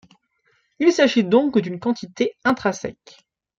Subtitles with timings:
[0.79, 3.23] Il s'agit donc d'une quantité intrinsèque.